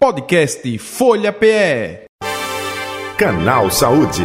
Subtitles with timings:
[0.00, 2.06] Podcast Folha PE.
[3.18, 4.22] Canal Saúde.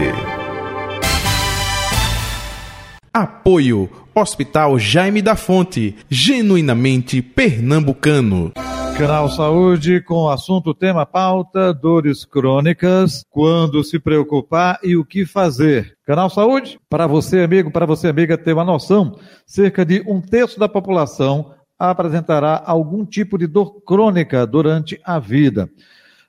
[3.11, 8.51] Apoio Hospital Jaime da Fonte, genuinamente pernambucano.
[8.95, 15.25] Canal Saúde com o assunto tema pauta dores crônicas, quando se preocupar e o que
[15.25, 15.97] fazer.
[16.05, 20.59] Canal Saúde, para você amigo, para você amiga ter uma noção, cerca de um terço
[20.59, 21.51] da população
[21.89, 25.69] apresentará algum tipo de dor crônica durante a vida.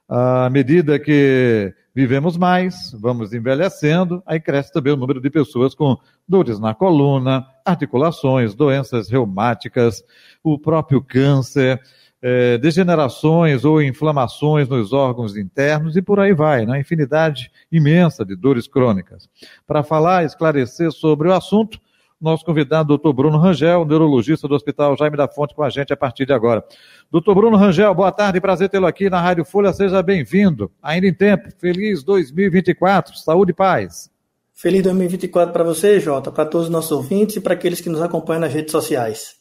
[0.08, 5.96] À medida que vivemos mais, vamos envelhecendo, aí cresce também o número de pessoas com
[6.28, 10.02] dores na coluna, articulações, doenças reumáticas,
[10.42, 11.80] o próprio câncer,
[12.20, 16.80] eh, degenerações ou inflamações nos órgãos internos e por aí vai, né?
[16.80, 19.28] Infinidade imensa de dores crônicas.
[19.66, 21.78] Para falar, esclarecer sobre o assunto,
[22.24, 25.96] nosso convidado, doutor Bruno Rangel, neurologista do Hospital Jaime da Fonte, com a gente a
[25.96, 26.64] partir de agora.
[27.12, 30.72] Doutor Bruno Rangel, boa tarde, prazer tê-lo aqui na Rádio Folha, seja bem-vindo.
[30.82, 34.10] Ainda em tempo, feliz 2024, saúde e paz.
[34.52, 38.00] Feliz 2024 para você, Jota, para todos os nossos ouvintes e para aqueles que nos
[38.00, 39.36] acompanham nas redes sociais.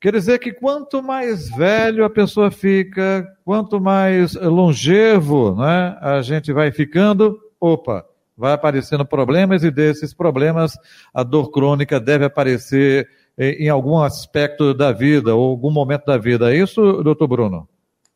[0.00, 6.52] Quer dizer que quanto mais velho a pessoa fica, quanto mais longevo né, a gente
[6.52, 8.04] vai ficando, opa,
[8.36, 10.76] vai aparecendo problemas e desses problemas
[11.12, 16.52] a dor crônica deve aparecer em algum aspecto da vida ou algum momento da vida.
[16.52, 17.68] É isso, doutor Bruno?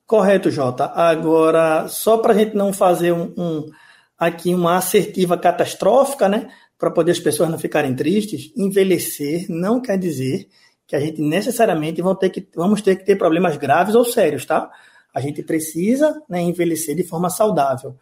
[0.06, 0.86] Correto, Jota.
[0.94, 3.70] Agora, só para a gente não fazer um, um,
[4.18, 6.48] aqui uma assertiva catastrófica, né?
[6.78, 10.48] Para poder as pessoas não ficarem tristes, envelhecer não quer dizer
[10.86, 14.44] que a gente necessariamente vão ter que, vamos ter que ter problemas graves ou sérios,
[14.44, 14.70] tá?
[15.12, 17.96] A gente precisa né, envelhecer de forma saudável.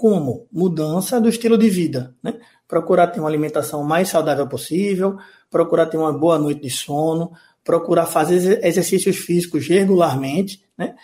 [0.00, 0.46] Como?
[0.50, 2.14] Mudança do estilo de vida.
[2.22, 2.40] Né?
[2.66, 5.18] Procurar ter uma alimentação mais saudável possível,
[5.50, 10.64] procurar ter uma boa noite de sono, procurar fazer exercícios físicos regularmente.
[10.78, 10.94] Né?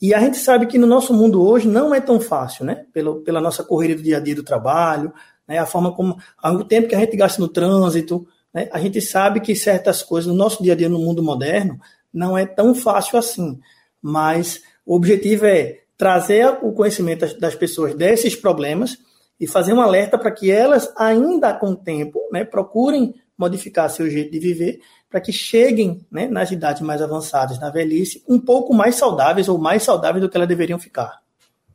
[0.00, 2.86] E a gente sabe que no nosso mundo hoje não é tão fácil, né?
[2.94, 5.12] Pelo, pela nossa correria do dia a dia do trabalho,
[5.46, 5.58] né?
[5.58, 6.16] a forma como.
[6.42, 8.70] o tempo que a gente gasta no trânsito, né?
[8.72, 11.78] a gente sabe que certas coisas no nosso dia a dia no mundo moderno
[12.10, 13.60] não é tão fácil assim.
[14.00, 18.98] Mas o objetivo é trazer o conhecimento das pessoas desses problemas
[19.40, 24.08] e fazer um alerta para que elas, ainda com o tempo, né, procurem modificar seu
[24.08, 24.80] jeito de viver
[25.10, 29.58] para que cheguem né, nas idades mais avançadas, na velhice, um pouco mais saudáveis ou
[29.58, 31.20] mais saudáveis do que elas deveriam ficar.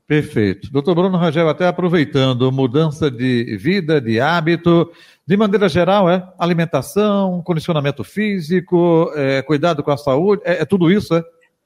[0.07, 0.69] Perfeito.
[0.71, 4.91] Doutor Bruno Rangel, até aproveitando, mudança de vida, de hábito,
[5.25, 10.91] de maneira geral, é alimentação, condicionamento físico, é, cuidado com a saúde, é, é tudo
[10.91, 11.23] isso, é?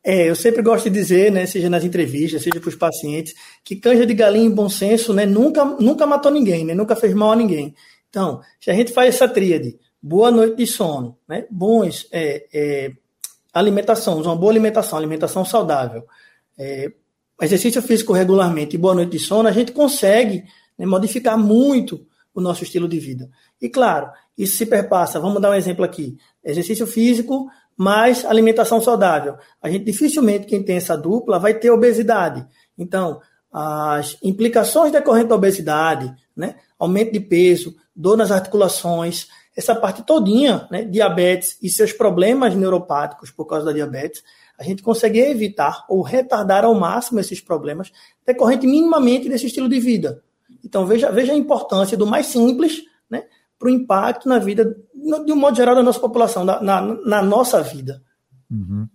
[0.07, 3.33] É, eu sempre gosto de dizer, né, seja nas entrevistas, seja para os pacientes,
[3.63, 7.11] que canja de galinha em bom senso né, nunca, nunca matou ninguém, né, nunca fez
[7.15, 7.73] mal a ninguém.
[8.07, 12.91] Então, se a gente faz essa tríade, boa noite de sono, né, bons é, é,
[13.51, 16.05] alimentação, uma boa alimentação, alimentação saudável,
[16.55, 16.93] é,
[17.41, 20.43] exercício físico regularmente e boa noite de sono, a gente consegue
[20.77, 23.27] né, modificar muito o nosso estilo de vida.
[23.59, 29.35] E claro, isso se perpassa, vamos dar um exemplo aqui, exercício físico mais alimentação saudável.
[29.61, 32.45] A gente dificilmente, quem tem essa dupla, vai ter obesidade.
[32.77, 33.19] Então,
[33.51, 40.67] as implicações decorrentes da obesidade, né, aumento de peso, dor nas articulações, essa parte todinha,
[40.69, 44.21] né, diabetes e seus problemas neuropáticos por causa da diabetes,
[44.59, 47.91] a gente consegue evitar ou retardar ao máximo esses problemas
[48.25, 50.21] decorrente minimamente desse estilo de vida.
[50.63, 53.23] Então veja, veja a importância do mais simples, né,
[53.57, 54.75] para o impacto na vida,
[55.25, 58.01] de um modo geral, da nossa população, na, na, na nossa vida.
[58.49, 58.87] Uhum.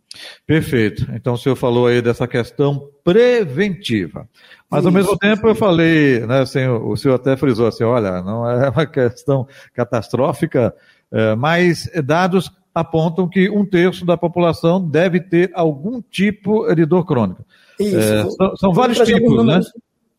[0.47, 1.07] Perfeito.
[1.13, 4.29] Então o senhor falou aí dessa questão preventiva.
[4.71, 8.49] Mas ao mesmo tempo eu falei, né, assim, o senhor até frisou assim, olha, não
[8.49, 10.75] é uma questão catastrófica,
[11.13, 17.05] é, mas dados apontam que um terço da população deve ter algum tipo de dor
[17.05, 17.45] crônica.
[17.79, 17.97] Isso.
[17.97, 19.61] É, são, são vários tipos, né?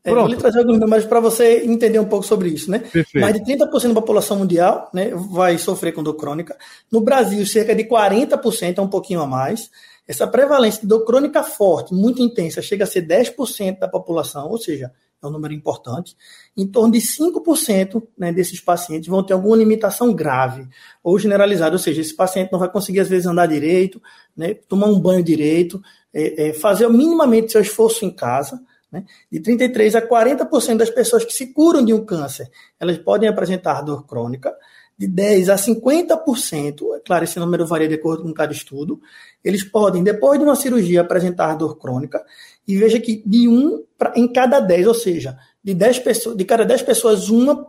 [0.04, 2.80] É, vou lhe trazer alguns números para você entender um pouco sobre isso, né?
[2.80, 3.20] Perfeito.
[3.20, 6.58] Mais de 30% da população mundial né, vai sofrer com dor crônica.
[6.92, 9.70] No Brasil, cerca de 40%, é um pouquinho a mais.
[10.08, 14.58] Essa prevalência de dor crônica forte, muito intensa, chega a ser 10% da população, ou
[14.58, 14.92] seja,
[15.22, 16.18] é um número importante.
[16.58, 20.68] Em torno de 5% né, desses pacientes vão ter alguma limitação grave
[21.04, 24.02] ou generalizada, ou seja, esse paciente não vai conseguir, às vezes, andar direito,
[24.36, 25.80] né, tomar um banho direito,
[26.12, 28.60] é, é, fazer minimamente seu esforço em casa
[28.92, 29.06] né?
[29.32, 32.50] De 33% a 40% das pessoas que se curam de um câncer,
[32.80, 34.54] elas podem apresentar dor crônica.
[34.98, 39.02] De 10% a 50%, é claro, esse número varia de acordo com cada estudo,
[39.44, 42.24] eles podem, depois de uma cirurgia, apresentar dor crônica.
[42.68, 46.46] E veja que de 1 pra, em cada 10, ou seja, de, 10 pessoas, de
[46.46, 47.66] cada 10 pessoas, uma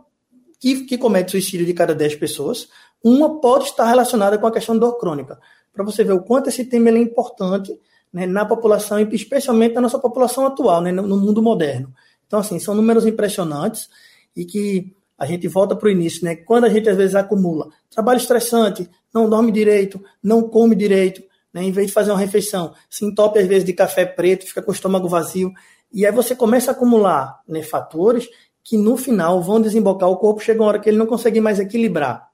[0.59, 2.67] que, que comete suicídio de cada 10 pessoas,
[3.03, 5.39] uma pode estar relacionada com a questão da dor crônica.
[5.73, 7.75] Para você ver o quanto esse tema é importante
[8.13, 11.91] né, na população, especialmente na nossa população atual, né, no mundo moderno.
[12.27, 13.89] Então, assim, são números impressionantes
[14.35, 16.35] e que a gente volta para o início, né?
[16.35, 21.23] Quando a gente às vezes acumula trabalho estressante, não dorme direito, não come direito,
[21.53, 21.63] né?
[21.63, 24.71] Em vez de fazer uma refeição, se entope às vezes de café preto, fica com
[24.71, 25.53] o estômago vazio.
[25.91, 28.27] E aí você começa a acumular né, fatores
[28.63, 31.59] que no final vão desembocar, o corpo chega uma hora que ele não consegue mais
[31.59, 32.33] equilibrar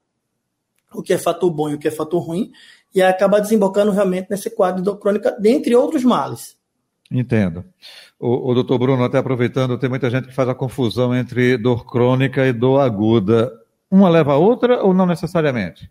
[0.92, 2.50] o que é fator bom e o que é fator ruim,
[2.94, 6.56] e acaba desembocando realmente nesse quadro de dor crônica, dentre outros males.
[7.10, 7.64] Entendo.
[8.18, 11.84] O, o doutor Bruno, até aproveitando, tem muita gente que faz a confusão entre dor
[11.84, 13.52] crônica e dor aguda.
[13.90, 15.90] Uma leva a outra ou não necessariamente?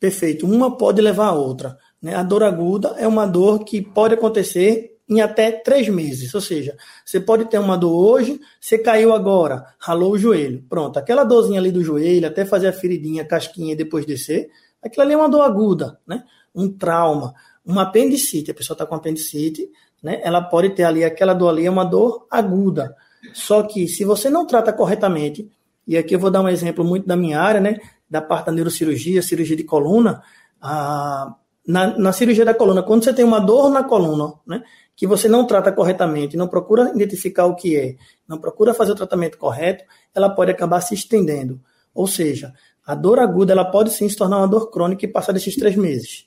[0.00, 0.44] Perfeito.
[0.44, 1.78] Uma pode levar a outra.
[2.02, 2.14] Né?
[2.14, 6.34] A dor aguda é uma dor que pode acontecer em até três meses.
[6.34, 10.64] Ou seja, você pode ter uma dor hoje, você caiu agora, ralou o joelho.
[10.68, 14.50] Pronto, aquela dorzinha ali do joelho, até fazer a feridinha, a casquinha e depois descer,
[14.82, 16.24] aquilo ali é uma dor aguda, né?
[16.56, 18.50] Um trauma, uma apendicite.
[18.50, 19.70] A pessoa está com apendicite,
[20.02, 20.20] né?
[20.24, 22.96] Ela pode ter ali, aquela dor ali é uma dor aguda.
[23.34, 25.50] Só que se você não trata corretamente,
[25.86, 27.78] e aqui eu vou dar um exemplo muito da minha área, né?
[28.08, 30.22] Da parte da neurocirurgia, cirurgia de coluna,
[30.60, 31.34] a
[31.66, 34.62] na, na, cirurgia da coluna, quando você tem uma dor na coluna, né,
[34.94, 37.96] que você não trata corretamente, não procura identificar o que é,
[38.28, 41.60] não procura fazer o tratamento correto, ela pode acabar se estendendo.
[41.92, 42.54] Ou seja,
[42.86, 45.74] a dor aguda ela pode sim se tornar uma dor crônica e passar desses três
[45.74, 46.26] meses.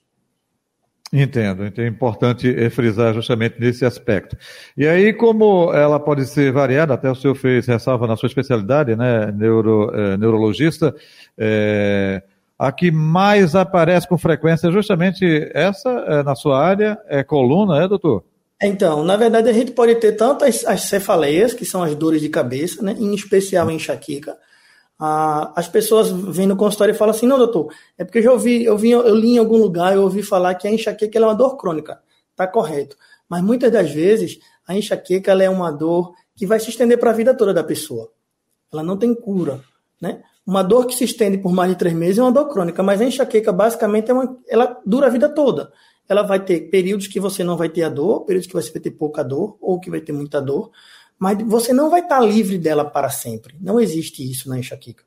[1.11, 4.37] Entendo, então é importante frisar justamente nesse aspecto.
[4.77, 8.95] E aí, como ela pode ser variada, até o senhor fez ressalva na sua especialidade,
[8.95, 10.93] né, neuro, eh, neurologista,
[11.35, 12.21] eh,
[12.59, 17.81] a que mais aparece com frequência é justamente essa, é, na sua área, é coluna,
[17.81, 18.25] é, doutor?
[18.61, 22.19] Então, na verdade, a gente pode ter tanto as, as cefaleias, que são as dores
[22.21, 24.35] de cabeça, né, em especial a enxaqueca.
[24.99, 28.31] Ah, as pessoas vêm no consultório e falam assim, não, doutor, é porque eu já
[28.33, 31.21] ouvi, eu, vi, eu li em algum lugar, eu ouvi falar que a enxaqueca é
[31.21, 32.01] uma dor crônica.
[32.31, 32.97] Está correto.
[33.29, 37.13] Mas muitas das vezes, a enxaqueca é uma dor que vai se estender para a
[37.13, 38.11] vida toda da pessoa.
[38.73, 39.61] Ela não tem cura.
[40.01, 40.21] Né?
[40.45, 42.99] Uma dor que se estende por mais de três meses é uma dor crônica, mas
[42.99, 45.71] a enxaqueca basicamente é uma, ela dura a vida toda.
[46.07, 48.81] Ela vai ter períodos que você não vai ter a dor, períodos que você vai
[48.81, 50.71] ter pouca dor, ou que vai ter muita dor,
[51.19, 53.55] mas você não vai estar livre dela para sempre.
[53.59, 55.03] Não existe isso na enxaqueca.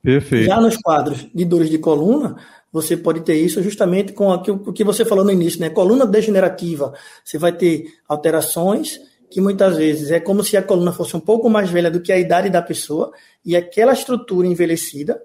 [0.00, 0.46] Perfeito.
[0.46, 2.36] Já nos quadros de dores de coluna,
[2.72, 5.68] você pode ter isso justamente com o que você falou no início, né?
[5.68, 6.94] Coluna degenerativa.
[7.24, 11.50] Você vai ter alterações que muitas vezes é como se a coluna fosse um pouco
[11.50, 13.12] mais velha do que a idade da pessoa
[13.44, 15.20] e aquela estrutura envelhecida,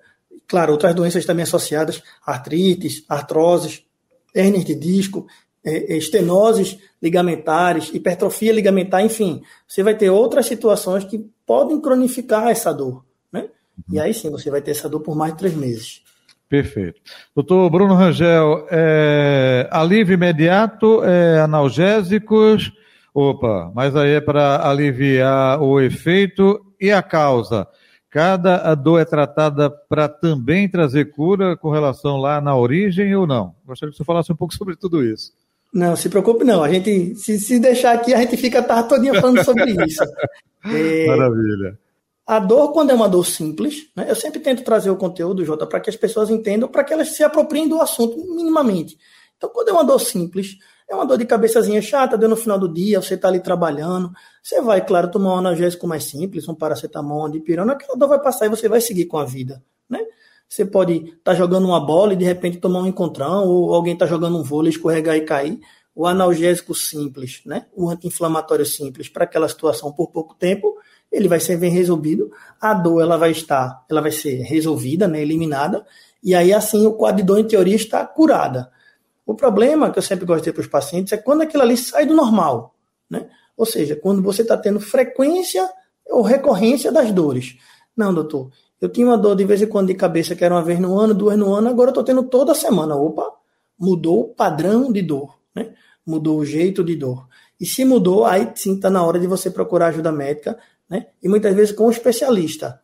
[0.47, 3.83] claro, outras doenças também associadas, artrites, artroses,
[4.33, 5.27] hernias de disco,
[5.63, 13.05] estenoses ligamentares, hipertrofia ligamentar, enfim, você vai ter outras situações que podem cronificar essa dor,
[13.31, 13.47] né?
[13.91, 16.01] E aí sim você vai ter essa dor por mais de três meses.
[16.49, 16.99] Perfeito.
[17.35, 22.71] Doutor Bruno Rangel, é, alívio imediato, é, analgésicos,
[23.13, 27.67] Opa, mas aí é para aliviar o efeito e a causa.
[28.09, 33.53] Cada dor é tratada para também trazer cura com relação lá na origem ou não?
[33.65, 35.33] Gostaria que você falasse um pouco sobre tudo isso.
[35.73, 36.63] Não, se preocupe não.
[36.63, 40.03] A gente, se, se deixar aqui, a gente fica a tarde todinha falando sobre isso.
[40.63, 41.79] É, Maravilha.
[42.23, 45.65] A dor, quando é uma dor simples, né, eu sempre tento trazer o conteúdo, Jota,
[45.65, 48.95] para que as pessoas entendam, para que elas se apropriem do assunto minimamente.
[49.35, 50.57] Então, quando é uma dor simples,
[50.87, 54.11] é uma dor de cabeçazinha chata, deu no final do dia, você está ali trabalhando.
[54.43, 58.21] Você vai, claro, tomar um analgésico mais simples, um paracetamol, um dipirona, aquela dor vai
[58.21, 59.99] passar e você vai seguir com a vida, né?
[60.51, 63.93] Você pode estar tá jogando uma bola e de repente tomar um encontrão, ou alguém
[63.93, 65.61] está jogando um vôlei, escorregar e cair.
[65.95, 67.67] O analgésico simples, né?
[67.73, 70.75] O anti-inflamatório simples para aquela situação por pouco tempo,
[71.09, 72.29] ele vai ser bem resolvido.
[72.59, 75.21] A dor ela vai estar, ela vai ser resolvida, né?
[75.21, 75.85] Eliminada.
[76.21, 78.69] E aí assim o quadro de dor em teoria está curada.
[79.25, 82.13] O problema que eu sempre dizer para os pacientes é quando aquilo ali sai do
[82.13, 82.75] normal,
[83.09, 83.29] né?
[83.55, 85.69] Ou seja, quando você está tendo frequência
[86.09, 87.55] ou recorrência das dores.
[87.95, 88.49] Não, doutor,
[88.81, 90.99] eu tinha uma dor de vez em quando de cabeça que era uma vez no
[90.99, 92.95] ano, duas no ano, agora eu estou tendo toda semana.
[92.95, 93.31] Opa,
[93.79, 95.73] mudou o padrão de dor, né?
[96.05, 97.27] Mudou o jeito de dor.
[97.59, 100.57] E se mudou, aí sim está na hora de você procurar ajuda médica,
[100.89, 101.05] né?
[101.21, 102.81] E muitas vezes com um especialista.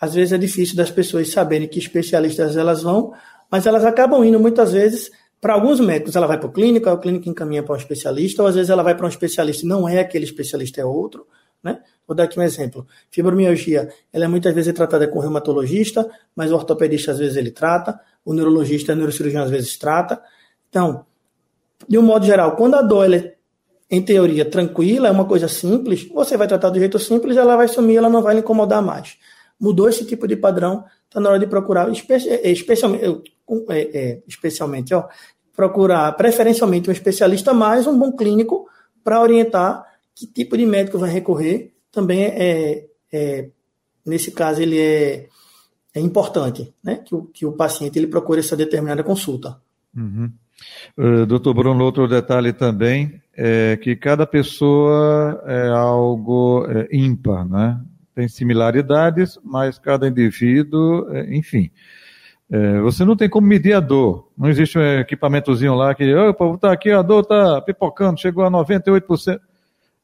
[0.00, 3.12] Às vezes é difícil das pessoas saberem que especialistas elas vão,
[3.48, 5.08] mas elas acabam indo muitas vezes
[5.40, 8.48] para alguns médicos, ela vai para o clínico, o clínico encaminha para um especialista, ou
[8.48, 11.26] às vezes ela vai para um especialista e não é aquele especialista, é outro.
[11.62, 11.80] Né?
[12.06, 12.86] Vou dar aqui um exemplo.
[13.10, 17.50] Fibromialgia, ela é muitas vezes tratada com o reumatologista, mas o ortopedista às vezes ele
[17.50, 20.20] trata, o neurologista, o neurocirurgião às vezes trata.
[20.68, 21.06] Então,
[21.88, 23.34] de um modo geral, quando a dor é,
[23.90, 27.68] em teoria, tranquila, é uma coisa simples, você vai tratar do jeito simples, ela vai
[27.68, 29.18] sumir, ela não vai lhe incomodar mais.
[29.60, 33.22] Mudou esse tipo de padrão, está na hora de procurar, especialmente,
[33.68, 35.04] é, é, especialmente ó,
[35.54, 38.66] procurar preferencialmente um especialista mais um bom clínico
[39.04, 41.74] para orientar que tipo de médico vai recorrer.
[41.90, 43.48] Também é, é
[44.04, 45.28] nesse caso ele é,
[45.94, 46.96] é importante, né?
[46.96, 49.60] Que o, que o paciente ele procure essa determinada consulta.
[49.96, 50.30] Uhum.
[50.96, 57.80] Uh, doutor Bruno, outro detalhe também é que cada pessoa é algo é, ímpar, né?
[58.14, 61.70] Tem similaridades, mas cada indivíduo, é, enfim.
[62.50, 64.30] É, você não tem como medir a dor.
[64.36, 68.50] Não existe um equipamentozinho lá que, opa, tá aqui, a dor está pipocando, chegou a
[68.50, 69.40] 98%.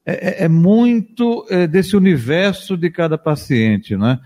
[0.08, 4.18] É, é, é muito é, desse universo de cada paciente, né?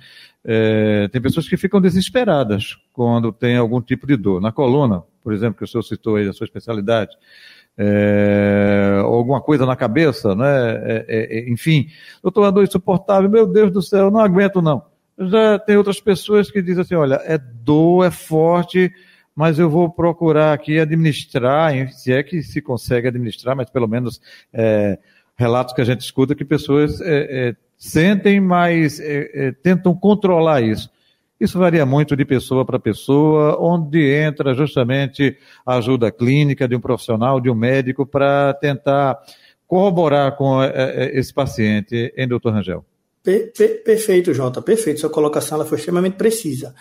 [0.44, 4.40] É, tem pessoas que ficam desesperadas quando tem algum tipo de dor.
[4.40, 7.10] Na coluna, por exemplo, que o senhor citou aí, a sua especialidade,
[7.76, 10.46] é, alguma coisa na cabeça, né?
[10.46, 11.88] É, é, é enfim,
[12.22, 14.84] doutor, a dor insuportável, meu Deus do céu, não aguento não.
[15.18, 18.92] Já tem outras pessoas que dizem assim, olha, é dor, é forte,
[19.34, 24.20] mas eu vou procurar aqui administrar, se é que se consegue administrar, mas pelo menos
[24.52, 24.96] é,
[25.36, 29.00] relatos que a gente escuta que pessoas é, sentem, mas
[29.62, 30.90] tentam controlar isso.
[31.42, 35.36] Isso varia muito de pessoa para pessoa, onde entra justamente
[35.66, 39.18] a ajuda clínica de um profissional, de um médico, para tentar
[39.66, 42.84] corroborar com é, é, esse paciente, hein, doutor Rangel?
[43.24, 45.00] Per, per, perfeito, Jota, perfeito.
[45.00, 46.76] Sua colocação ela foi extremamente precisa.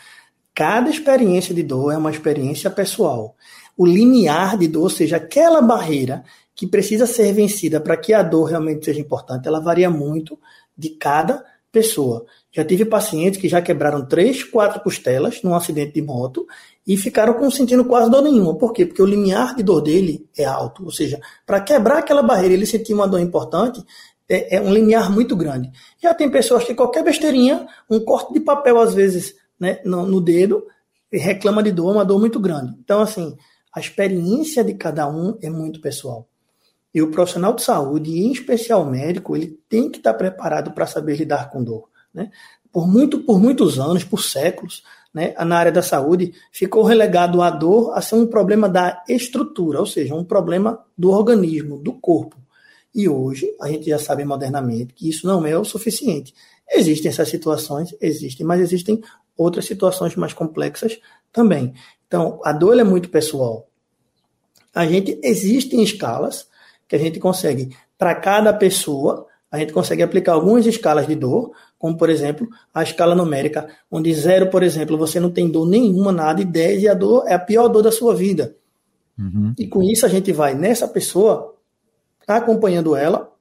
[0.53, 3.35] Cada experiência de dor é uma experiência pessoal.
[3.75, 6.23] O limiar de dor, ou seja, aquela barreira
[6.55, 10.37] que precisa ser vencida para que a dor realmente seja importante, ela varia muito
[10.77, 12.25] de cada pessoa.
[12.51, 16.45] Já tive pacientes que já quebraram três, quatro costelas num acidente de moto
[16.85, 18.55] e ficaram com, sentindo quase dor nenhuma.
[18.57, 18.85] Por quê?
[18.85, 20.83] Porque o limiar de dor dele é alto.
[20.83, 23.81] Ou seja, para quebrar aquela barreira ele sentir uma dor importante,
[24.27, 25.71] é, é, um limiar muito grande.
[26.01, 30.19] Já tem pessoas que qualquer besteirinha, um corte de papel às vezes né, no, no
[30.19, 30.65] dedo,
[31.11, 32.75] reclama de dor, uma dor muito grande.
[32.83, 33.35] Então, assim,
[33.73, 36.27] a experiência de cada um é muito pessoal.
[36.93, 40.85] E o profissional de saúde, em especial o médico, ele tem que estar preparado para
[40.85, 41.89] saber lidar com dor.
[42.13, 42.29] Né?
[42.71, 44.83] Por, muito, por muitos anos, por séculos,
[45.13, 49.79] né, na área da saúde, ficou relegado a dor a ser um problema da estrutura,
[49.79, 52.37] ou seja, um problema do organismo, do corpo.
[52.93, 56.33] E hoje, a gente já sabe modernamente que isso não é o suficiente.
[56.69, 59.01] Existem essas situações, existem, mas existem
[59.37, 60.99] outras situações mais complexas
[61.31, 61.73] também.
[62.07, 63.67] Então, a dor é muito pessoal.
[64.73, 66.47] A gente existe em escalas
[66.91, 71.53] que a gente consegue, para cada pessoa, a gente consegue aplicar algumas escalas de dor,
[71.79, 76.11] como por exemplo a escala numérica, onde zero, por exemplo, você não tem dor nenhuma,
[76.11, 78.57] nada, e 10 e a dor é a pior dor da sua vida.
[79.17, 79.53] Uhum.
[79.57, 81.55] E com isso a gente vai nessa pessoa,
[82.27, 83.31] acompanhando ela,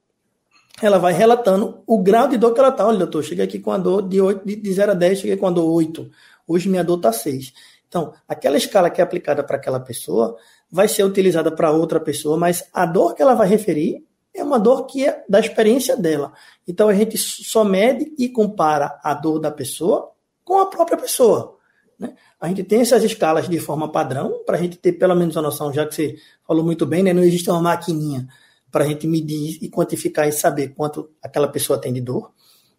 [0.81, 2.87] ela vai relatando o grau de dor que ela está.
[2.87, 5.47] Olha, doutor, cheguei aqui com a dor de, 8, de 0 a 10, cheguei com
[5.47, 6.09] a dor 8.
[6.47, 7.51] Hoje minha dor está 6.
[7.89, 10.37] Então, aquela escala que é aplicada para aquela pessoa
[10.71, 14.57] vai ser utilizada para outra pessoa, mas a dor que ela vai referir é uma
[14.57, 16.31] dor que é da experiência dela.
[16.67, 20.11] Então a gente só mede e compara a dor da pessoa
[20.43, 21.57] com a própria pessoa.
[21.99, 22.13] Né?
[22.39, 25.41] A gente tem essas escalas de forma padrão, para a gente ter pelo menos a
[25.41, 26.15] noção, já que você
[26.47, 27.13] falou muito bem, né?
[27.13, 28.27] não existe uma maquininha
[28.71, 32.31] para a gente medir e quantificar e saber quanto aquela pessoa tem de dor.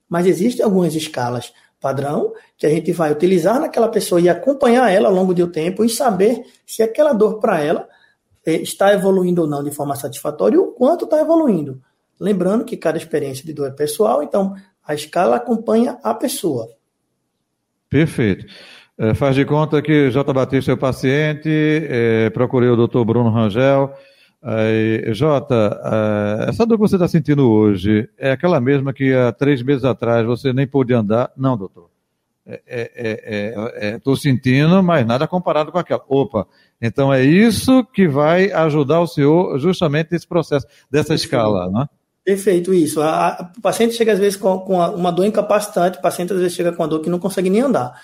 [0.08, 5.08] Mas existem algumas escalas padrão que a gente vai utilizar naquela pessoa e acompanhar ela
[5.08, 7.88] ao longo do tempo e saber se aquela dor para ela
[8.46, 11.82] é, está evoluindo ou não de forma satisfatória e o quanto está evoluindo.
[12.18, 14.54] Lembrando que cada experiência de dor é pessoal, então
[14.86, 16.68] a escala acompanha a pessoa.
[17.90, 18.46] Perfeito.
[18.96, 20.32] É, faz de conta que J.
[20.32, 23.04] Batista é o paciente, é, procurei o Dr.
[23.04, 23.92] Bruno Rangel.
[24.44, 29.30] É, Jota, é, essa dor que você está sentindo hoje é aquela mesma que há
[29.32, 31.30] três meses atrás você nem pôde andar?
[31.36, 31.90] Não, doutor.
[32.44, 32.90] Estou é,
[33.76, 36.02] é, é, sentindo, mas nada comparado com aquela.
[36.08, 36.44] Opa,
[36.80, 41.24] então é isso que vai ajudar o senhor justamente nesse processo, dessa Perfeito.
[41.24, 41.86] escala, né?
[42.24, 43.00] Perfeito, isso.
[43.00, 46.40] A, a, o paciente chega às vezes com, com uma dor incapacitante, o paciente às
[46.40, 47.94] vezes chega com uma dor que não consegue nem andar.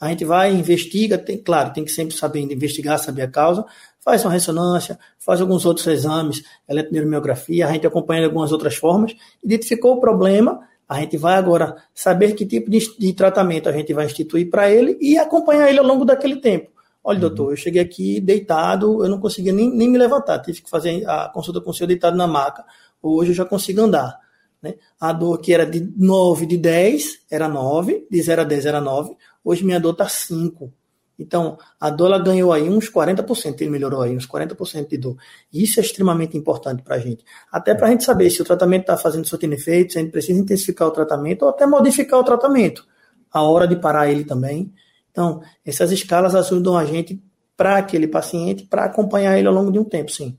[0.00, 3.64] A gente vai, investiga, tem, claro, tem que sempre saber investigar, saber a causa,
[4.08, 9.14] faz uma ressonância, faz alguns outros exames, eletromiografia, a gente acompanha de algumas outras formas,
[9.44, 13.92] identificou o problema, a gente vai agora saber que tipo de, de tratamento a gente
[13.92, 16.70] vai instituir para ele e acompanhar ele ao longo daquele tempo.
[17.04, 17.20] Olha, uhum.
[17.20, 21.06] doutor, eu cheguei aqui deitado, eu não conseguia nem, nem me levantar, tive que fazer
[21.06, 22.64] a consulta com o senhor deitado na maca.
[23.02, 24.18] Hoje eu já consigo andar.
[24.62, 24.76] Né?
[24.98, 28.80] A dor que era de 9, de 10, era 9, de 0 a 10 era
[28.80, 30.72] 9, hoje minha dor está 5.
[31.18, 35.16] Então, a ela ganhou aí uns 40%, ele melhorou aí uns 40% de dor.
[35.52, 37.24] Isso é extremamente importante para a gente.
[37.50, 40.12] Até para a gente saber se o tratamento está fazendo surtindo efeito, se a gente
[40.12, 42.86] precisa intensificar o tratamento ou até modificar o tratamento.
[43.32, 44.72] A hora de parar ele também.
[45.10, 47.20] Então, essas escalas ajudam a gente
[47.56, 50.38] para aquele paciente, para acompanhar ele ao longo de um tempo, sim.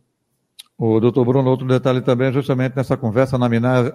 [0.80, 3.38] O doutor Bruno, outro detalhe também, justamente nessa conversa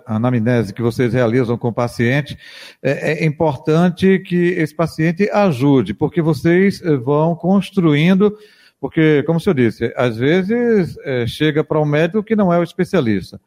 [0.04, 2.36] anamnese que vocês realizam com o paciente,
[2.82, 8.36] é, é, importante que esse paciente ajude, porque vocês eh, vão construindo,
[8.78, 12.58] porque, como o senhor disse, às vezes é, chega para um médico que não é
[12.58, 13.40] o especialista.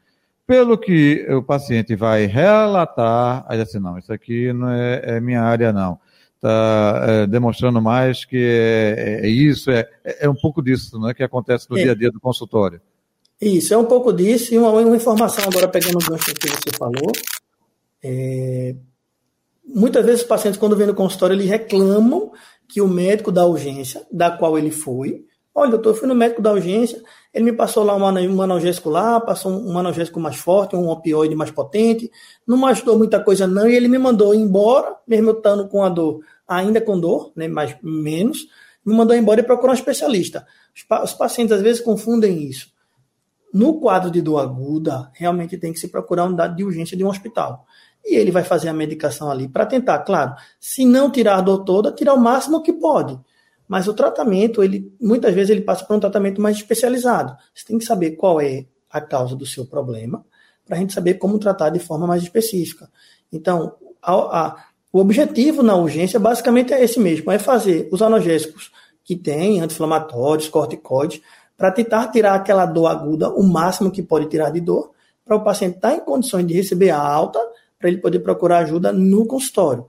[0.48, 5.44] Pelo que o paciente vai relatar, aí assim, não, isso aqui não é, é minha
[5.44, 6.00] área, não
[6.38, 11.24] está é, demonstrando mais que é, é isso, é, é um pouco disso né, que
[11.24, 11.84] acontece no é.
[11.84, 12.82] dia a dia do consultório.
[13.40, 14.54] Isso, é um pouco disso.
[14.54, 17.12] E uma, uma informação agora, pegando o gancho que você falou.
[18.04, 18.76] É,
[19.66, 22.32] muitas vezes os pacientes, quando vêm no consultório, eles reclamam
[22.68, 25.26] que o médico da urgência, da qual ele foi,
[25.58, 27.02] olha, doutor, eu fui no médico da urgência,
[27.34, 28.06] ele me passou lá um
[28.42, 32.12] analgésico lá, passou um analgésico mais forte, um opioide mais potente,
[32.46, 35.90] não me ajudou muita coisa não, e ele me mandou embora, mesmo estando com a
[35.90, 38.48] dor, ainda com dor, né, mas menos,
[38.86, 40.46] me mandou embora e procurar um especialista.
[41.04, 42.68] Os pacientes às vezes confundem isso.
[43.58, 47.04] No quadro de dor aguda, realmente tem que se procurar um dado de urgência de
[47.04, 47.66] um hospital.
[48.06, 51.64] E ele vai fazer a medicação ali para tentar, claro, se não tirar a dor
[51.64, 53.20] toda, tirar o máximo que pode.
[53.68, 57.36] Mas o tratamento, ele muitas vezes ele passa por um tratamento mais especializado.
[57.52, 60.24] Você tem que saber qual é a causa do seu problema,
[60.64, 62.88] para a gente saber como tratar de forma mais específica.
[63.34, 68.72] Então, a, a, o objetivo na urgência basicamente é esse mesmo, é fazer os analgésicos
[69.04, 71.22] que tem, anti-inflamatórios, corticoides,
[71.58, 74.92] para tentar tirar aquela dor aguda, o máximo que pode tirar de dor,
[75.26, 77.40] para o paciente estar tá em condições de receber a alta,
[77.80, 79.86] para ele poder procurar ajuda no consultório.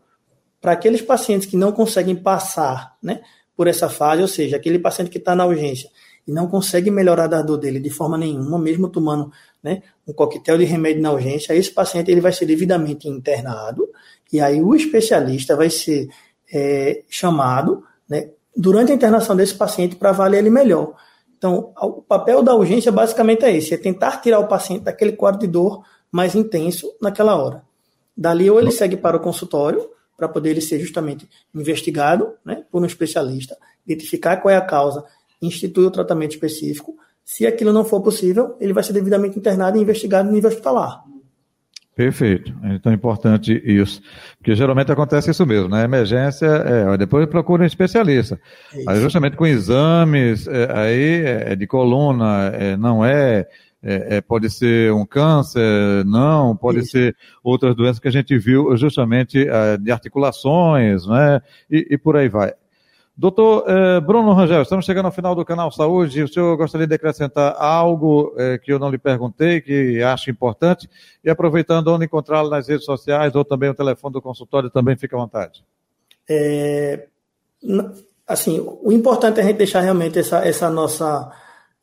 [0.61, 3.21] Para aqueles pacientes que não conseguem passar né,
[3.57, 5.89] por essa fase, ou seja, aquele paciente que está na urgência
[6.27, 9.33] e não consegue melhorar da dor dele de forma nenhuma, mesmo tomando
[9.63, 13.89] né, um coquetel de remédio na urgência, esse paciente ele vai ser devidamente internado
[14.33, 16.09] e aí o especialista vai ser
[16.53, 20.95] é, chamado né, durante a internação desse paciente para avaliar ele melhor.
[21.39, 25.41] Então, o papel da urgência basicamente é esse: é tentar tirar o paciente daquele quadro
[25.41, 27.63] de dor mais intenso naquela hora.
[28.17, 32.83] Dali, ou ele segue para o consultório, para poder ele ser justamente investigado né, por
[32.83, 35.05] um especialista, identificar qual é a causa,
[35.41, 36.97] instituir o tratamento específico.
[37.25, 41.05] Se aquilo não for possível, ele vai ser devidamente internado e investigado no nível hospitalar.
[41.99, 42.55] Perfeito.
[42.63, 44.01] É tão importante isso.
[44.37, 45.83] Porque geralmente acontece isso mesmo, né?
[45.83, 48.41] Emergência, é, depois procura um especialista.
[48.73, 53.49] É aí justamente com exames, é, aí é de coluna, é, não é,
[53.83, 56.93] é, pode ser um câncer, não, pode isso.
[56.93, 59.45] ser outras doenças que a gente viu justamente
[59.81, 61.43] de articulações, né?
[61.69, 62.53] E, e por aí vai.
[63.19, 66.23] Doutor eh, Bruno Rangel, estamos chegando ao final do canal Saúde.
[66.23, 70.89] O senhor gostaria de acrescentar algo eh, que eu não lhe perguntei, que acho importante?
[71.25, 75.17] E aproveitando onde encontrá-lo nas redes sociais ou também o telefone do consultório, também fica
[75.17, 75.65] à vontade.
[76.31, 77.09] É,
[78.25, 81.29] assim, o importante é a gente deixar realmente essa, essa nossa,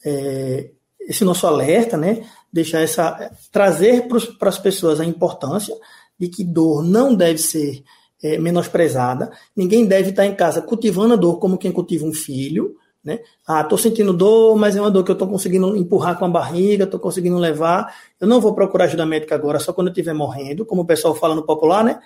[0.06, 0.72] é,
[1.02, 2.26] esse nosso alerta, né?
[2.52, 4.08] Deixar essa, trazer
[4.40, 5.76] para as pessoas a importância
[6.18, 7.84] de que dor não deve ser
[8.26, 9.30] é, menosprezada.
[9.56, 12.76] Ninguém deve estar em casa cultivando a dor como quem cultiva um filho.
[13.04, 13.20] Né?
[13.48, 16.30] Ah, estou sentindo dor, mas é uma dor que eu estou conseguindo empurrar com a
[16.30, 17.96] barriga, estou conseguindo levar.
[18.20, 21.14] Eu não vou procurar ajuda médica agora, só quando eu estiver morrendo, como o pessoal
[21.14, 22.00] fala no popular, né?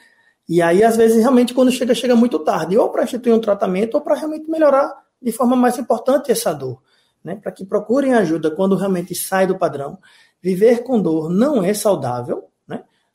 [0.48, 3.96] E aí, às vezes, realmente, quando chega, chega muito tarde, ou para instituir um tratamento,
[3.96, 6.82] ou para realmente melhorar de forma mais importante essa dor.
[7.24, 7.36] Né?
[7.42, 10.00] Para que procurem ajuda quando realmente sai do padrão.
[10.42, 12.49] Viver com dor não é saudável,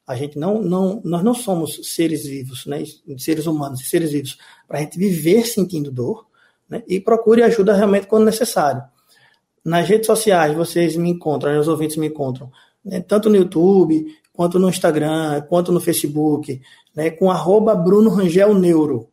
[0.07, 2.83] a gente não, não, nós não somos seres vivos, né,
[3.17, 4.39] seres humanos, seres vivos,
[4.69, 6.27] para a gente viver sentindo dor,
[6.69, 8.83] né, e procure ajuda realmente quando necessário.
[9.65, 12.53] Nas redes sociais, vocês me encontram, os ouvintes me encontram,
[12.85, 16.61] né, tanto no YouTube, quanto no Instagram, quanto no Facebook,
[16.95, 19.09] né, com arroba Bruno Rangel Neuro,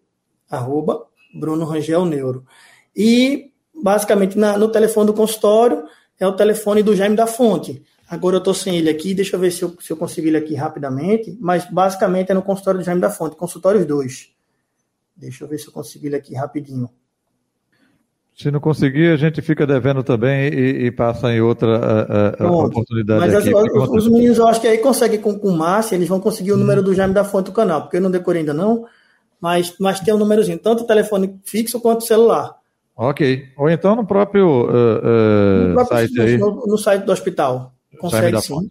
[0.49, 2.45] arroba Bruno Rangel Neuro.
[2.93, 5.85] E, basicamente, na, no telefone do consultório,
[6.19, 9.39] é o telefone do Jaime da Fonte, Agora eu estou sem ele aqui, deixa eu
[9.39, 12.83] ver se eu, se eu consigo ele aqui rapidamente, mas basicamente é no consultório do
[12.83, 14.29] Jaime da Fonte, consultórios 2.
[15.15, 16.89] Deixa eu ver se eu consigo ele aqui rapidinho.
[18.35, 22.51] Se não conseguir, a gente fica devendo também e, e passa em outra a, a
[22.51, 23.21] oportunidade.
[23.21, 25.95] Mas aqui, as, os, os, meninos, eu acho que aí conseguem com, com o Márcio,
[25.95, 26.59] eles vão conseguir o hum.
[26.59, 28.85] número do Jaime da Fonte do canal, porque eu não decorei ainda não,
[29.39, 32.57] mas, mas tem um númerozinho, tanto o telefone fixo quanto o celular.
[32.93, 33.45] Ok.
[33.57, 36.37] Ou então no próprio, uh, uh, no próprio site aí.
[36.37, 37.73] No, no site do hospital.
[38.01, 38.69] Consegue sim.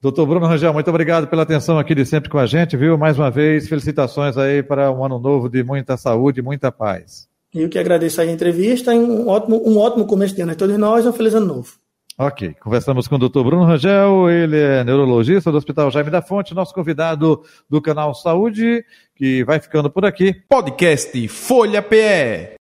[0.00, 2.96] Doutor Bruno Rangel, muito obrigado pela atenção aqui de sempre com a gente, viu?
[2.96, 7.28] Mais uma vez, felicitações aí para um ano novo de muita saúde e muita paz.
[7.52, 10.78] Eu que agradeço a entrevista e um ótimo, um ótimo começo de ano a todos
[10.78, 11.72] nós e um feliz ano novo.
[12.16, 16.54] Ok, conversamos com o doutor Bruno Rangel, ele é neurologista do Hospital Jaime da Fonte,
[16.54, 18.84] nosso convidado do canal Saúde,
[19.16, 20.34] que vai ficando por aqui.
[20.48, 22.56] Podcast Folha PE.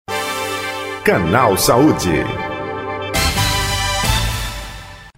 [1.03, 2.54] Canal Saúde.